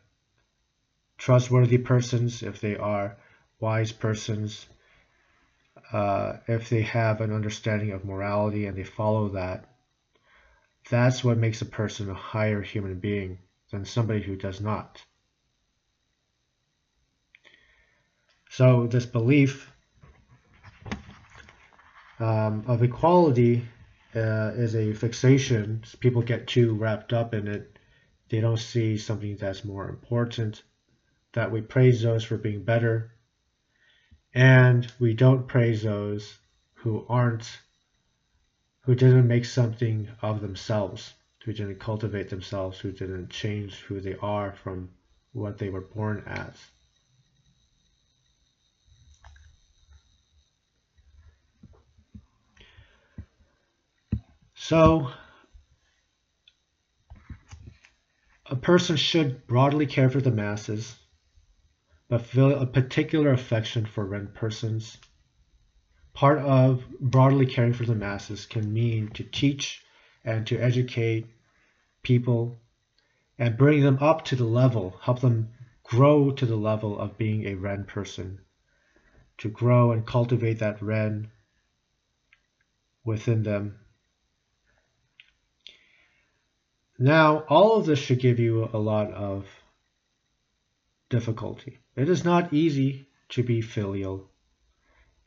trustworthy 1.17 1.77
persons, 1.77 2.41
if 2.41 2.61
they 2.61 2.77
are 2.77 3.17
wise 3.59 3.91
persons, 3.91 4.65
uh, 5.91 6.37
if 6.47 6.69
they 6.69 6.81
have 6.81 7.21
an 7.21 7.33
understanding 7.33 7.91
of 7.91 8.05
morality 8.05 8.65
and 8.65 8.77
they 8.77 8.83
follow 8.83 9.29
that, 9.29 9.65
that's 10.89 11.23
what 11.23 11.37
makes 11.37 11.61
a 11.61 11.65
person 11.65 12.09
a 12.09 12.13
higher 12.13 12.61
human 12.61 12.99
being 12.99 13.39
than 13.71 13.85
somebody 13.85 14.21
who 14.21 14.35
does 14.35 14.61
not. 14.61 15.01
So, 18.49 18.87
this 18.87 19.05
belief 19.05 19.71
um, 22.19 22.63
of 22.67 22.81
equality 22.81 23.63
uh, 24.15 24.51
is 24.55 24.75
a 24.75 24.93
fixation. 24.93 25.83
People 25.99 26.23
get 26.23 26.47
too 26.47 26.73
wrapped 26.73 27.13
up 27.13 27.33
in 27.33 27.47
it. 27.47 27.77
They 28.29 28.41
don't 28.41 28.57
see 28.57 28.97
something 28.97 29.37
that's 29.37 29.63
more 29.63 29.87
important. 29.87 30.63
That 31.33 31.51
we 31.51 31.61
praise 31.61 32.01
those 32.01 32.23
for 32.23 32.37
being 32.37 32.63
better 32.63 33.11
and 34.33 34.91
we 34.99 35.13
don't 35.13 35.47
praise 35.47 35.83
those 35.83 36.37
who 36.73 37.05
aren't 37.09 37.59
who 38.81 38.95
didn't 38.95 39.27
make 39.27 39.45
something 39.45 40.07
of 40.21 40.41
themselves 40.41 41.13
who 41.43 41.53
didn't 41.53 41.79
cultivate 41.79 42.29
themselves 42.29 42.79
who 42.79 42.91
didn't 42.91 43.29
change 43.29 43.79
who 43.81 43.99
they 43.99 44.15
are 44.21 44.53
from 44.63 44.89
what 45.33 45.57
they 45.57 45.69
were 45.69 45.81
born 45.81 46.23
as. 46.25 46.53
So 54.55 55.09
a 58.45 58.55
person 58.55 58.95
should 58.97 59.47
broadly 59.47 59.85
care 59.85 60.09
for 60.09 60.21
the 60.21 60.31
masses 60.31 60.95
but 62.09 62.25
feel 62.25 62.51
a 62.59 62.65
particular 62.65 63.31
affection 63.31 63.85
for 63.85 64.03
Ren 64.03 64.27
persons. 64.33 64.97
Part 66.13 66.39
of 66.39 66.83
broadly 66.99 67.45
caring 67.45 67.73
for 67.73 67.85
the 67.85 67.95
masses 67.95 68.47
can 68.47 68.73
mean 68.73 69.09
to 69.09 69.23
teach 69.23 69.85
and 70.25 70.45
to 70.47 70.57
educate 70.57 71.27
people 72.01 72.59
and 73.37 73.57
bring 73.57 73.81
them 73.83 73.99
up 74.01 74.25
to 74.25 74.35
the 74.35 74.43
level, 74.43 74.99
help 75.03 75.21
them 75.21 75.49
grow 75.83 76.31
to 76.31 76.45
the 76.45 76.55
level 76.55 76.99
of 76.99 77.17
being 77.17 77.45
a 77.45 77.53
Ren 77.55 77.85
person, 77.85 78.39
to 79.37 79.47
grow 79.47 79.91
and 79.91 80.05
cultivate 80.05 80.59
that 80.59 80.81
Ren 80.81 81.29
within 83.05 83.43
them. 83.43 83.79
Now, 86.97 87.45
all 87.47 87.77
of 87.77 87.85
this 87.85 87.99
should 87.99 88.19
give 88.19 88.39
you 88.39 88.69
a 88.73 88.77
lot 88.77 89.11
of 89.11 89.45
difficulty. 91.09 91.79
It 91.99 92.07
is 92.07 92.23
not 92.23 92.53
easy 92.53 93.09
to 93.27 93.43
be 93.43 93.59
filial. 93.59 94.31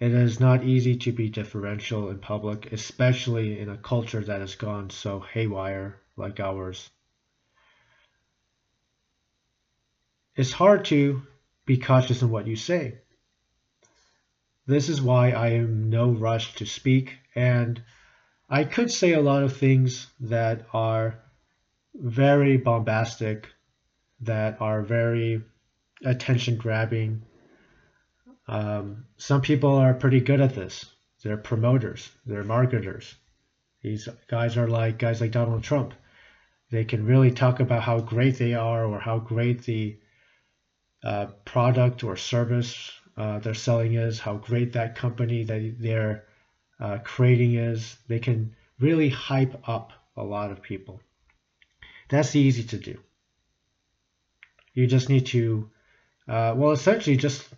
It 0.00 0.12
is 0.14 0.40
not 0.40 0.64
easy 0.64 0.96
to 0.96 1.12
be 1.12 1.28
differential 1.28 2.08
in 2.08 2.18
public, 2.18 2.72
especially 2.72 3.60
in 3.60 3.68
a 3.68 3.76
culture 3.76 4.24
that 4.24 4.40
has 4.40 4.54
gone 4.54 4.88
so 4.88 5.20
haywire 5.20 6.00
like 6.16 6.40
ours. 6.40 6.88
It's 10.34 10.52
hard 10.52 10.86
to 10.86 11.20
be 11.66 11.76
cautious 11.76 12.22
in 12.22 12.30
what 12.30 12.46
you 12.46 12.56
say. 12.56 13.00
This 14.66 14.88
is 14.88 15.02
why 15.02 15.32
I 15.32 15.48
am 15.48 15.90
no 15.90 16.10
rush 16.10 16.54
to 16.54 16.64
speak, 16.64 17.18
and 17.34 17.82
I 18.48 18.64
could 18.64 18.90
say 18.90 19.12
a 19.12 19.20
lot 19.20 19.42
of 19.42 19.54
things 19.54 20.06
that 20.20 20.64
are 20.72 21.18
very 21.94 22.56
bombastic, 22.56 23.50
that 24.22 24.58
are 24.62 24.80
very 24.80 25.42
attention 26.04 26.56
grabbing. 26.56 27.22
Um, 28.48 29.04
some 29.16 29.40
people 29.40 29.76
are 29.76 29.94
pretty 29.94 30.20
good 30.20 30.40
at 30.40 30.54
this. 30.54 30.86
They're 31.22 31.36
promoters, 31.36 32.10
they're 32.26 32.44
marketers. 32.44 33.14
These 33.82 34.08
guys 34.28 34.56
are 34.56 34.68
like 34.68 34.98
guys 34.98 35.20
like 35.20 35.32
Donald 35.32 35.62
Trump. 35.62 35.94
They 36.70 36.84
can 36.84 37.04
really 37.04 37.30
talk 37.30 37.60
about 37.60 37.82
how 37.82 38.00
great 38.00 38.38
they 38.38 38.54
are 38.54 38.84
or 38.84 38.98
how 38.98 39.18
great 39.18 39.62
the 39.62 39.98
uh, 41.04 41.26
product 41.44 42.04
or 42.04 42.16
service 42.16 42.90
uh, 43.16 43.40
they're 43.40 43.54
selling 43.54 43.94
is, 43.94 44.18
how 44.18 44.36
great 44.36 44.72
that 44.72 44.94
company 44.94 45.44
that 45.44 45.76
they're 45.78 46.24
uh, 46.80 46.98
creating 47.04 47.54
is. 47.54 47.96
They 48.08 48.20
can 48.20 48.56
really 48.80 49.08
hype 49.08 49.68
up 49.68 49.92
a 50.16 50.22
lot 50.22 50.50
of 50.50 50.62
people. 50.62 51.00
That's 52.08 52.36
easy 52.36 52.64
to 52.64 52.78
do. 52.78 52.98
You 54.74 54.86
just 54.86 55.08
need 55.08 55.26
to 55.26 55.70
uh, 56.28 56.54
well, 56.56 56.72
essentially, 56.72 57.16
just 57.16 57.48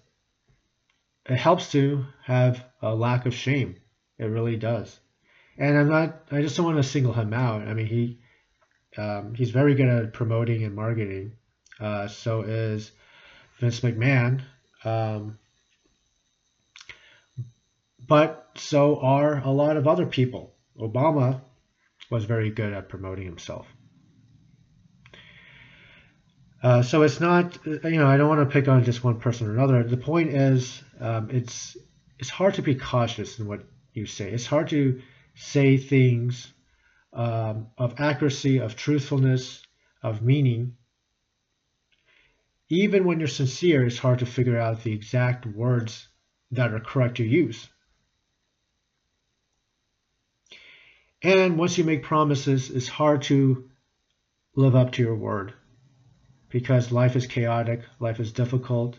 it 1.26 1.36
helps 1.36 1.72
to 1.72 2.04
have 2.24 2.64
a 2.82 2.94
lack 2.94 3.26
of 3.26 3.34
shame. 3.34 3.76
It 4.18 4.26
really 4.26 4.56
does. 4.56 4.98
And 5.58 5.78
I'm 5.78 5.88
not. 5.88 6.22
I 6.30 6.42
just 6.42 6.56
don't 6.56 6.66
want 6.66 6.78
to 6.78 6.82
single 6.82 7.12
him 7.12 7.32
out. 7.32 7.62
I 7.62 7.74
mean, 7.74 7.86
he 7.86 8.18
um, 8.96 9.34
he's 9.34 9.50
very 9.50 9.74
good 9.74 9.88
at 9.88 10.12
promoting 10.12 10.64
and 10.64 10.74
marketing. 10.74 11.32
Uh, 11.80 12.08
so 12.08 12.42
is 12.42 12.92
Vince 13.58 13.80
McMahon. 13.80 14.42
Um, 14.84 15.38
but 18.06 18.50
so 18.56 18.98
are 19.00 19.38
a 19.38 19.50
lot 19.50 19.76
of 19.76 19.88
other 19.88 20.06
people. 20.06 20.54
Obama 20.78 21.40
was 22.10 22.24
very 22.24 22.50
good 22.50 22.72
at 22.72 22.88
promoting 22.88 23.24
himself. 23.24 23.66
Uh, 26.64 26.80
so 26.80 27.02
it's 27.02 27.20
not, 27.20 27.58
you 27.66 27.98
know, 27.98 28.06
I 28.06 28.16
don't 28.16 28.30
want 28.30 28.40
to 28.40 28.50
pick 28.50 28.68
on 28.68 28.84
just 28.84 29.04
one 29.04 29.20
person 29.20 29.46
or 29.46 29.52
another. 29.52 29.84
The 29.84 29.98
point 29.98 30.30
is, 30.30 30.82
um, 30.98 31.28
it's 31.30 31.76
it's 32.18 32.30
hard 32.30 32.54
to 32.54 32.62
be 32.62 32.74
cautious 32.74 33.38
in 33.38 33.46
what 33.46 33.66
you 33.92 34.06
say. 34.06 34.30
It's 34.30 34.46
hard 34.46 34.70
to 34.70 35.02
say 35.34 35.76
things 35.76 36.54
um, 37.12 37.66
of 37.76 38.00
accuracy, 38.00 38.60
of 38.60 38.76
truthfulness, 38.76 39.62
of 40.02 40.22
meaning. 40.22 40.74
Even 42.70 43.04
when 43.04 43.18
you're 43.18 43.28
sincere, 43.28 43.84
it's 43.84 43.98
hard 43.98 44.20
to 44.20 44.26
figure 44.26 44.58
out 44.58 44.82
the 44.82 44.92
exact 44.94 45.44
words 45.44 46.08
that 46.52 46.72
are 46.72 46.80
correct 46.80 47.18
to 47.18 47.24
use. 47.24 47.68
And 51.20 51.58
once 51.58 51.76
you 51.76 51.84
make 51.84 52.04
promises, 52.04 52.70
it's 52.70 52.88
hard 52.88 53.20
to 53.24 53.68
live 54.56 54.74
up 54.74 54.92
to 54.92 55.02
your 55.02 55.16
word 55.16 55.52
because 56.54 56.92
life 56.92 57.16
is 57.16 57.26
chaotic, 57.26 57.80
life 57.98 58.20
is 58.20 58.32
difficult, 58.32 58.96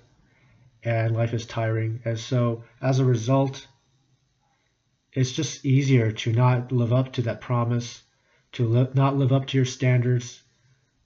and 0.84 1.16
life 1.16 1.34
is 1.34 1.46
tiring. 1.46 2.02
And 2.04 2.20
so, 2.20 2.66
as 2.82 3.00
a 3.00 3.06
result, 3.06 3.66
it's 5.14 5.32
just 5.32 5.66
easier 5.66 6.12
to 6.12 6.34
not 6.34 6.74
live 6.74 6.92
up 6.92 7.14
to 7.14 7.22
that 7.22 7.40
promise, 7.40 8.04
to 8.52 8.68
li- 8.68 8.90
not 8.94 9.16
live 9.16 9.32
up 9.32 9.48
to 9.48 9.58
your 9.58 9.64
standards, 9.64 10.44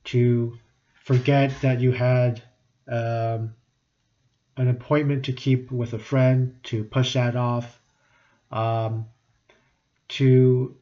to 0.06 0.58
forget 1.03 1.53
that 1.62 1.82
you 1.82 1.91
had 1.91 2.41
um, 2.88 3.53
an 4.58 4.70
appointment 4.70 5.25
to 5.25 5.34
keep 5.34 5.72
with 5.72 5.94
a 5.94 6.00
friend, 6.00 6.56
to 6.63 6.84
push 6.84 7.13
that 7.13 7.36
off, 7.36 7.79
um, 8.51 9.06
to 10.08 10.75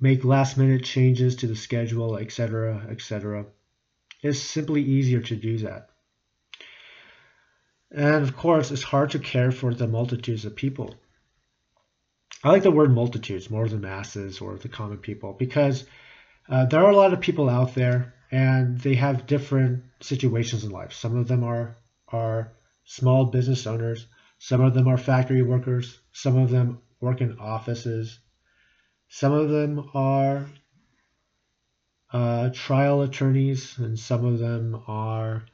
make 0.00 0.24
last 0.24 0.56
minute 0.56 0.84
changes 0.84 1.34
to 1.34 1.48
the 1.48 1.56
schedule, 1.56 2.16
etc., 2.16 2.86
etc. 2.88 3.46
It's 4.24 4.40
simply 4.40 4.82
easier 4.82 5.20
to 5.20 5.36
do 5.36 5.58
that. 5.58 5.90
And 7.90 8.24
of 8.24 8.34
course, 8.34 8.70
it's 8.70 8.82
hard 8.82 9.10
to 9.10 9.18
care 9.18 9.52
for 9.52 9.74
the 9.74 9.86
multitudes 9.86 10.46
of 10.46 10.56
people. 10.56 10.94
I 12.42 12.48
like 12.48 12.62
the 12.62 12.70
word 12.70 12.90
multitudes 12.90 13.50
more 13.50 13.68
than 13.68 13.82
masses 13.82 14.40
or 14.40 14.56
the 14.56 14.70
common 14.70 14.96
people 14.96 15.34
because 15.34 15.84
uh, 16.48 16.64
there 16.64 16.82
are 16.82 16.90
a 16.90 16.96
lot 16.96 17.12
of 17.12 17.20
people 17.20 17.50
out 17.50 17.74
there 17.74 18.14
and 18.32 18.80
they 18.80 18.94
have 18.94 19.26
different 19.26 19.84
situations 20.00 20.64
in 20.64 20.70
life. 20.70 20.94
Some 20.94 21.18
of 21.18 21.28
them 21.28 21.44
are 21.44 21.76
are 22.08 22.50
small 22.84 23.26
business 23.26 23.66
owners, 23.66 24.06
some 24.38 24.62
of 24.62 24.72
them 24.72 24.88
are 24.88 24.96
factory 24.96 25.42
workers, 25.42 25.98
some 26.12 26.38
of 26.38 26.48
them 26.48 26.80
work 26.98 27.20
in 27.20 27.38
offices, 27.38 28.20
some 29.08 29.32
of 29.32 29.50
them 29.50 29.90
are 29.92 30.46
uh, 32.14 32.48
trial 32.50 33.02
attorneys, 33.02 33.76
and 33.78 33.98
some 33.98 34.24
of 34.24 34.38
them 34.38 34.80
are 34.86 35.44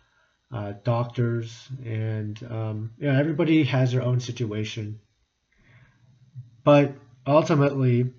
uh, 0.53 0.75
doctors, 0.85 1.69
and 1.87 2.39
um, 2.51 2.93
yeah, 2.99 3.19
everybody 3.19 3.65
has 3.65 3.93
their 3.93 4.03
own 4.03 4.21
situation. 4.21 5.01
But 6.63 6.93
ultimately, 7.27 8.13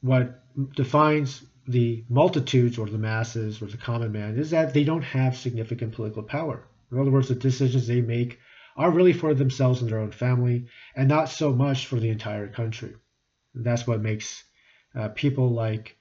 what 0.00 0.42
defines 0.74 1.44
the 1.68 2.04
multitudes 2.08 2.78
or 2.78 2.86
the 2.86 2.98
masses 2.98 3.62
or 3.62 3.66
the 3.66 3.76
common 3.76 4.10
man 4.10 4.36
is 4.36 4.50
that 4.50 4.74
they 4.74 4.82
don't 4.82 5.02
have 5.02 5.36
significant 5.36 5.92
political 5.92 6.24
power. 6.24 6.66
In 6.90 6.98
other 6.98 7.12
words, 7.12 7.28
the 7.28 7.36
decisions 7.36 7.86
they 7.86 8.00
make 8.00 8.40
are 8.76 8.90
really 8.90 9.12
for 9.12 9.34
themselves 9.34 9.82
and 9.82 9.90
their 9.90 10.00
own 10.00 10.10
family, 10.10 10.66
and 10.96 11.08
not 11.08 11.28
so 11.28 11.52
much 11.52 11.86
for 11.86 12.00
the 12.00 12.08
entire 12.08 12.48
country. 12.48 12.96
that's 13.54 13.86
what 13.86 14.00
makes 14.00 14.42
uh, 14.96 15.10
people 15.10 15.50
like 15.50 15.96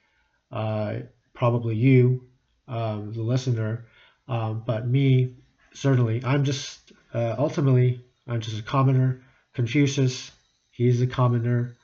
uh, 0.52 1.02
probably 1.38 1.76
you, 1.76 2.28
um, 2.68 3.14
the 3.14 3.22
listener, 3.22 3.86
um, 4.28 4.64
but 4.66 4.88
me, 4.88 5.36
certainly. 5.72 6.22
I'm 6.26 6.44
just, 6.44 6.92
uh, 7.14 7.36
ultimately, 7.38 8.02
I'm 8.28 8.42
just 8.42 8.60
a 8.60 8.64
commoner. 8.64 9.22
Confucius, 9.54 10.32
he's 10.72 11.00
a 11.02 11.08
commoner. 11.08 11.76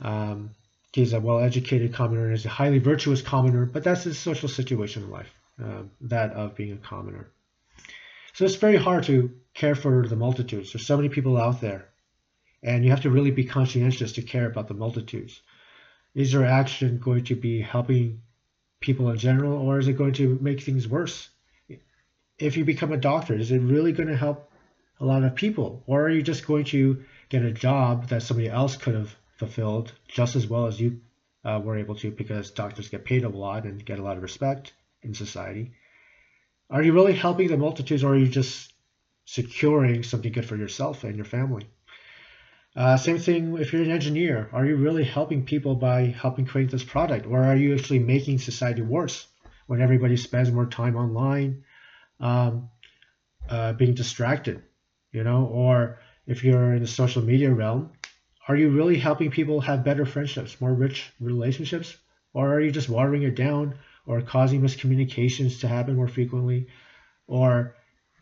Um, 0.00 0.50
he's 0.92 1.12
a 1.12 1.20
well 1.20 1.38
educated 1.38 1.94
commoner 1.94 2.26
and 2.26 2.34
is 2.34 2.44
a 2.44 2.48
highly 2.48 2.78
virtuous 2.78 3.22
commoner, 3.22 3.66
but 3.66 3.84
that's 3.84 4.02
his 4.02 4.18
social 4.18 4.48
situation 4.48 5.04
in 5.04 5.10
life, 5.10 5.32
uh, 5.62 5.82
that 6.00 6.32
of 6.32 6.56
being 6.56 6.72
a 6.72 6.76
commoner. 6.76 7.28
So 8.34 8.44
it's 8.44 8.56
very 8.56 8.76
hard 8.76 9.04
to 9.04 9.30
care 9.54 9.76
for 9.76 10.08
the 10.08 10.16
multitudes. 10.16 10.72
There's 10.72 10.86
so 10.86 10.96
many 10.96 11.08
people 11.08 11.38
out 11.38 11.60
there, 11.60 11.86
and 12.64 12.84
you 12.84 12.90
have 12.90 13.02
to 13.02 13.10
really 13.10 13.30
be 13.30 13.44
conscientious 13.44 14.12
to 14.14 14.22
care 14.22 14.46
about 14.46 14.66
the 14.66 14.74
multitudes 14.74 15.40
is 16.14 16.32
your 16.32 16.44
action 16.44 16.98
going 16.98 17.24
to 17.24 17.34
be 17.34 17.60
helping 17.60 18.20
people 18.82 19.10
in 19.10 19.18
general 19.18 19.54
or 19.54 19.78
is 19.78 19.88
it 19.88 19.94
going 19.94 20.12
to 20.14 20.38
make 20.40 20.60
things 20.60 20.86
worse? 20.86 21.28
If 22.38 22.56
you 22.56 22.64
become 22.64 22.92
a 22.92 22.96
doctor 22.96 23.34
is 23.34 23.50
it 23.50 23.60
really 23.60 23.92
going 23.92 24.08
to 24.08 24.16
help 24.16 24.50
a 25.00 25.04
lot 25.04 25.24
of 25.24 25.34
people? 25.34 25.82
Or 25.86 26.02
are 26.02 26.10
you 26.10 26.22
just 26.22 26.46
going 26.46 26.64
to 26.66 27.04
get 27.28 27.44
a 27.44 27.52
job 27.52 28.08
that 28.08 28.22
somebody 28.22 28.48
else 28.48 28.76
could 28.76 28.94
have 28.94 29.14
fulfilled 29.36 29.92
just 30.08 30.36
as 30.36 30.46
well 30.46 30.66
as 30.66 30.80
you 30.80 31.00
uh, 31.44 31.60
were 31.62 31.78
able 31.78 31.94
to 31.96 32.10
because 32.10 32.50
doctors 32.50 32.88
get 32.88 33.04
paid 33.04 33.24
a 33.24 33.28
lot 33.28 33.64
and 33.64 33.84
get 33.84 33.98
a 33.98 34.02
lot 34.02 34.16
of 34.16 34.22
respect 34.22 34.72
in 35.02 35.14
society? 35.14 35.72
Are 36.70 36.82
you 36.82 36.92
really 36.92 37.14
helping 37.14 37.48
the 37.48 37.56
multitudes 37.56 38.04
or 38.04 38.14
are 38.14 38.18
you 38.18 38.28
just 38.28 38.72
securing 39.24 40.02
something 40.02 40.32
good 40.32 40.46
for 40.46 40.56
yourself 40.56 41.04
and 41.04 41.16
your 41.16 41.24
family 41.24 41.66
uh, 42.74 42.96
same 42.96 43.18
thing 43.18 43.58
if 43.58 43.72
you're 43.72 43.82
an 43.82 43.90
engineer. 43.90 44.48
Are 44.52 44.64
you 44.64 44.76
really 44.76 45.04
helping 45.04 45.44
people 45.44 45.74
by 45.74 46.06
helping 46.06 46.46
create 46.46 46.70
this 46.70 46.84
product? 46.84 47.26
Or 47.26 47.44
are 47.44 47.56
you 47.56 47.74
actually 47.74 47.98
making 47.98 48.38
society 48.38 48.82
worse 48.82 49.26
when 49.66 49.82
everybody 49.82 50.16
spends 50.16 50.50
more 50.50 50.66
time 50.66 50.96
online, 50.96 51.64
um, 52.20 52.70
uh, 53.48 53.74
being 53.74 53.94
distracted? 53.94 54.62
You 55.12 55.24
know, 55.24 55.44
or 55.46 55.98
if 56.26 56.42
you're 56.42 56.74
in 56.74 56.80
the 56.80 56.88
social 56.88 57.22
media 57.22 57.52
realm, 57.52 57.90
are 58.48 58.56
you 58.56 58.70
really 58.70 58.98
helping 58.98 59.30
people 59.30 59.60
have 59.60 59.84
better 59.84 60.06
friendships, 60.06 60.60
more 60.60 60.72
rich 60.72 61.12
relationships? 61.20 61.96
Or 62.32 62.54
are 62.54 62.60
you 62.60 62.70
just 62.70 62.88
watering 62.88 63.22
it 63.24 63.36
down 63.36 63.74
or 64.06 64.22
causing 64.22 64.62
miscommunications 64.62 65.60
to 65.60 65.68
happen 65.68 65.96
more 65.96 66.08
frequently? 66.08 66.68
Or 67.26 67.76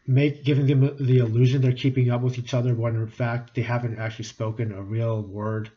make 0.07 0.45
giving 0.45 0.67
them 0.67 0.97
the 0.99 1.19
illusion 1.19 1.61
they're 1.61 1.73
keeping 1.73 2.11
up 2.11 2.21
with 2.23 2.39
each 2.39 2.55
other 2.55 2.75
when 2.75 2.97
in 2.97 3.07
fact 3.07 3.55
they 3.55 3.63
haven't 3.63 3.99
actually 3.99 4.25
spoken 4.25 4.73
a 4.73 4.83
real 4.83 5.23
word 5.23 5.71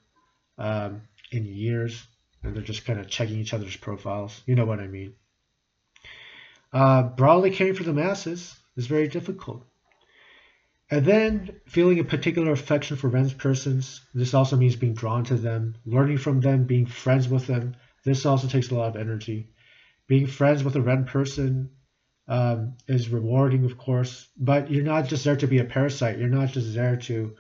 um, 0.58 1.02
in 1.32 1.46
years 1.46 2.08
and 2.44 2.56
they're 2.56 2.64
just 2.64 2.86
kind 2.86 3.00
of 3.00 3.08
checking 3.08 3.40
each 3.40 3.54
other's 3.54 3.78
profiles. 3.78 4.42
You 4.46 4.56
know 4.56 4.66
what 4.66 4.80
i 4.80 4.88
mean. 4.88 5.14
Uh, 6.72 7.04
broadly 7.04 7.52
caring 7.52 7.76
for 7.76 7.84
the 7.84 7.94
masses 7.94 8.56
is 8.76 8.88
very 8.88 9.08
difficult. 9.08 9.66
And 10.90 11.06
then 11.06 11.62
feeling 11.68 12.00
a 12.00 12.04
particular 12.04 12.52
affection 12.52 12.98
for 12.98 13.08
Ren 13.08 13.30
persons 13.32 14.02
this 14.14 14.34
also 14.34 14.58
means 14.58 14.76
being 14.76 14.94
drawn 14.94 15.24
to 15.26 15.36
them 15.36 15.76
learning 15.86 16.18
from 16.18 16.42
them 16.42 16.66
being 16.66 16.86
friends 16.86 17.28
with 17.28 17.48
them. 17.48 17.76
This 18.04 18.26
also 18.26 18.48
takes 18.48 18.70
a 18.70 18.76
lot 18.76 18.90
of 18.90 19.02
energy. 19.02 19.50
Being 20.08 20.28
friends 20.28 20.64
with 20.64 20.76
a 20.76 20.82
Ren 20.82 21.06
person 21.06 21.70
um, 22.28 22.76
is 22.88 23.10
rewarding, 23.10 23.66
of 23.66 23.78
course, 23.78 24.28
but 24.38 24.72
you're 24.72 24.84
not 24.84 25.08
just 25.08 25.24
there 25.24 25.36
to 25.36 25.48
be 25.48 25.60
a 25.60 25.66
parasite. 25.66 26.18
You're 26.18 26.30
not 26.30 26.50
just 26.50 26.74
there 26.74 26.96
to 26.96 27.36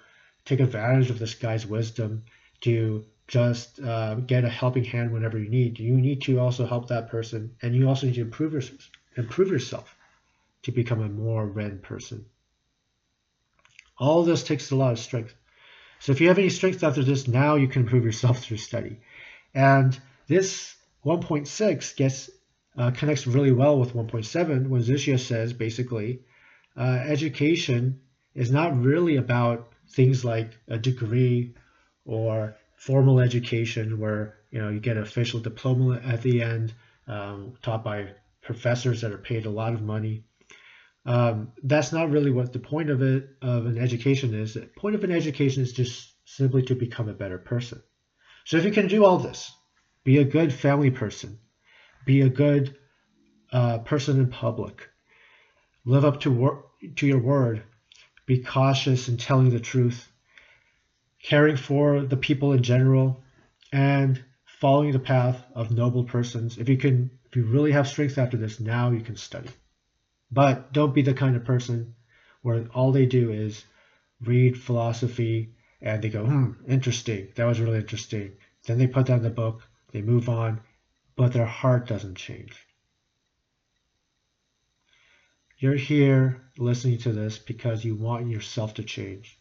take 0.45 0.59
advantage 0.59 1.09
of 1.09 1.19
this 1.19 1.35
guy's 1.35 1.65
wisdom 1.65 2.23
to 2.61 3.05
just 3.27 3.79
uh, 3.79 4.15
get 4.15 4.43
a 4.43 4.49
helping 4.49 4.83
hand 4.83 5.11
whenever 5.11 5.39
you 5.39 5.49
need. 5.49 5.79
You 5.79 5.95
need 5.95 6.21
to 6.23 6.39
also 6.39 6.65
help 6.65 6.89
that 6.89 7.09
person, 7.09 7.55
and 7.61 7.73
you 7.73 7.87
also 7.87 8.07
need 8.07 8.15
to 8.15 8.21
improve 8.21 8.53
improve 9.15 9.51
yourself 9.51 9.95
to 10.63 10.71
become 10.71 11.01
a 11.01 11.09
more 11.09 11.45
Ren 11.45 11.79
person. 11.79 12.25
All 13.97 14.23
this 14.23 14.43
takes 14.43 14.71
a 14.71 14.75
lot 14.75 14.91
of 14.91 14.99
strength. 14.99 15.35
So 15.99 16.11
if 16.11 16.19
you 16.19 16.27
have 16.27 16.39
any 16.39 16.49
strength 16.49 16.83
after 16.83 17.03
this, 17.03 17.27
now 17.27 17.55
you 17.55 17.67
can 17.67 17.83
improve 17.83 18.03
yourself 18.03 18.39
through 18.39 18.57
study. 18.57 18.99
And 19.53 19.97
this 20.27 20.75
1.6 21.05 21.95
gets 21.95 22.29
uh, 22.77 22.91
connects 22.91 23.27
really 23.27 23.51
well 23.51 23.79
with 23.79 23.93
1.7 23.93 24.67
when 24.67 24.81
Zixia 24.81 25.19
says 25.19 25.53
basically 25.53 26.21
uh, 26.77 26.99
education 27.05 28.01
is 28.33 28.51
not 28.51 28.79
really 28.79 29.17
about 29.17 29.73
things 29.89 30.25
like 30.25 30.57
a 30.67 30.77
degree 30.77 31.53
or 32.05 32.55
formal 32.75 33.19
education 33.19 33.99
where 33.99 34.39
you 34.51 34.59
know 34.59 34.69
you 34.69 34.79
get 34.79 34.97
an 34.97 35.03
official 35.03 35.39
diploma 35.39 36.01
at 36.03 36.21
the 36.21 36.41
end 36.41 36.73
um, 37.07 37.53
taught 37.62 37.83
by 37.83 38.09
professors 38.41 39.01
that 39.01 39.12
are 39.12 39.17
paid 39.17 39.45
a 39.45 39.49
lot 39.49 39.73
of 39.73 39.81
money. 39.81 40.23
Um, 41.05 41.51
that's 41.63 41.91
not 41.91 42.09
really 42.09 42.31
what 42.31 42.53
the 42.53 42.59
point 42.59 42.89
of 42.89 43.01
it 43.01 43.29
of 43.41 43.65
an 43.65 43.77
education 43.77 44.33
is. 44.33 44.53
The 44.53 44.62
point 44.77 44.95
of 44.95 45.03
an 45.03 45.12
education 45.12 45.62
is 45.62 45.73
just 45.73 46.13
simply 46.25 46.63
to 46.63 46.75
become 46.75 47.09
a 47.09 47.13
better 47.13 47.38
person. 47.38 47.81
So 48.45 48.57
if 48.57 48.65
you 48.65 48.71
can 48.71 48.88
do 48.88 49.05
all 49.05 49.19
this 49.19 49.51
be 50.03 50.17
a 50.17 50.25
good 50.25 50.53
family 50.53 50.91
person 50.91 51.39
be 52.05 52.21
a 52.21 52.29
good 52.29 52.75
uh, 53.51 53.79
person 53.79 54.19
in 54.19 54.29
public. 54.29 54.89
Live 55.85 56.05
up 56.05 56.19
to, 56.21 56.63
to 56.95 57.07
your 57.07 57.19
word. 57.19 57.63
Be 58.25 58.39
cautious 58.39 59.09
in 59.09 59.17
telling 59.17 59.49
the 59.49 59.59
truth. 59.59 60.09
caring 61.23 61.55
for 61.55 62.01
the 62.01 62.17
people 62.17 62.53
in 62.53 62.61
general, 62.63 63.23
and 63.71 64.23
following 64.45 64.91
the 64.91 64.99
path 64.99 65.43
of 65.55 65.71
noble 65.71 66.03
persons. 66.03 66.57
If 66.57 66.69
you 66.69 66.77
can, 66.77 67.09
if 67.25 67.35
you 67.35 67.45
really 67.45 67.71
have 67.71 67.87
strength 67.87 68.17
after 68.17 68.37
this, 68.37 68.59
now 68.59 68.91
you 68.91 69.01
can 69.01 69.15
study. 69.15 69.49
But 70.31 70.73
don't 70.73 70.93
be 70.93 71.01
the 71.01 71.13
kind 71.13 71.35
of 71.35 71.45
person 71.45 71.95
where 72.41 72.67
all 72.73 72.91
they 72.91 73.05
do 73.05 73.31
is 73.31 73.65
read 74.21 74.57
philosophy 74.57 75.55
and 75.81 76.01
they 76.01 76.09
go, 76.09 76.25
hmm, 76.25 76.51
interesting. 76.67 77.29
That 77.35 77.45
was 77.45 77.59
really 77.59 77.79
interesting. 77.79 78.33
Then 78.65 78.77
they 78.77 78.87
put 78.87 79.05
down 79.07 79.21
the 79.21 79.29
book, 79.29 79.61
they 79.91 80.01
move 80.01 80.29
on, 80.29 80.61
but 81.15 81.34
their 81.34 81.45
heart 81.45 81.88
doesn't 81.88 82.15
change. 82.15 82.67
You're 85.58 85.76
here 85.76 86.41
listening 86.58 86.97
to 86.99 87.13
this 87.13 87.38
because 87.38 87.86
you 87.86 87.95
want 87.95 88.28
yourself 88.30 88.73
to 88.76 88.84
change. 88.84 89.39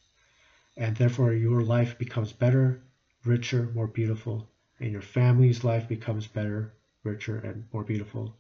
And 0.77 0.97
therefore, 0.97 1.33
your 1.33 1.63
life 1.63 1.99
becomes 1.99 2.33
better, 2.33 2.83
richer, 3.25 3.71
more 3.75 3.89
beautiful, 3.89 4.49
and 4.79 4.93
your 4.93 5.03
family's 5.03 5.65
life 5.65 5.89
becomes 5.89 6.27
better, 6.27 6.75
richer, 7.03 7.39
and 7.39 7.65
more 7.73 7.85
beautiful. 7.85 8.37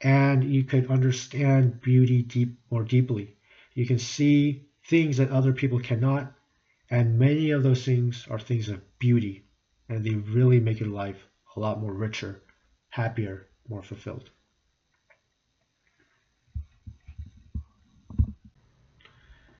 And 0.00 0.42
you 0.42 0.64
could 0.64 0.90
understand 0.90 1.80
beauty 1.80 2.22
deep, 2.22 2.58
more 2.70 2.84
deeply. 2.84 3.36
You 3.74 3.86
can 3.86 3.98
see 3.98 4.66
things 4.84 5.16
that 5.16 5.30
other 5.30 5.52
people 5.52 5.78
cannot, 5.78 6.34
and 6.90 7.18
many 7.18 7.50
of 7.50 7.62
those 7.62 7.84
things 7.84 8.26
are 8.28 8.38
things 8.38 8.68
of 8.68 8.98
beauty, 8.98 9.44
and 9.88 10.04
they 10.04 10.14
really 10.14 10.60
make 10.60 10.80
your 10.80 10.88
life 10.88 11.26
a 11.56 11.60
lot 11.60 11.80
more 11.80 11.92
richer, 11.92 12.41
happier, 12.92 13.48
more 13.68 13.82
fulfilled. 13.82 14.30